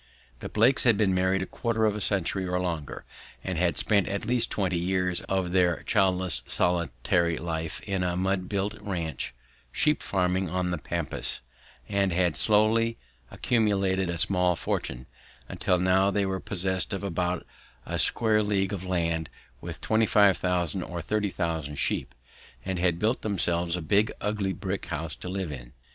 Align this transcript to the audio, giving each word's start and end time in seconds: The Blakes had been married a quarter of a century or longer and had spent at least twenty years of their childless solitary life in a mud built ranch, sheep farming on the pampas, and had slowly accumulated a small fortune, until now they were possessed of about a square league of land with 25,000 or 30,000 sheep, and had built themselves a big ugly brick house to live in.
The 0.39 0.49
Blakes 0.49 0.83
had 0.83 0.97
been 0.97 1.13
married 1.13 1.43
a 1.43 1.45
quarter 1.45 1.85
of 1.85 1.95
a 1.95 2.01
century 2.01 2.43
or 2.47 2.59
longer 2.59 3.05
and 3.43 3.59
had 3.59 3.77
spent 3.77 4.07
at 4.09 4.25
least 4.25 4.49
twenty 4.49 4.79
years 4.79 5.21
of 5.29 5.51
their 5.51 5.83
childless 5.83 6.41
solitary 6.47 7.37
life 7.37 7.81
in 7.81 8.01
a 8.01 8.17
mud 8.17 8.49
built 8.49 8.73
ranch, 8.81 9.31
sheep 9.71 10.01
farming 10.01 10.49
on 10.49 10.71
the 10.71 10.79
pampas, 10.79 11.41
and 11.87 12.11
had 12.11 12.35
slowly 12.35 12.97
accumulated 13.29 14.09
a 14.09 14.17
small 14.17 14.55
fortune, 14.55 15.05
until 15.47 15.77
now 15.77 16.09
they 16.09 16.25
were 16.25 16.39
possessed 16.39 16.93
of 16.93 17.03
about 17.03 17.45
a 17.85 17.99
square 17.99 18.41
league 18.41 18.73
of 18.73 18.83
land 18.83 19.29
with 19.61 19.81
25,000 19.81 20.81
or 20.81 21.03
30,000 21.03 21.75
sheep, 21.75 22.15
and 22.65 22.79
had 22.79 22.97
built 22.97 23.21
themselves 23.21 23.75
a 23.75 23.83
big 23.83 24.11
ugly 24.19 24.51
brick 24.51 24.87
house 24.87 25.15
to 25.15 25.29
live 25.29 25.51
in. 25.51 25.73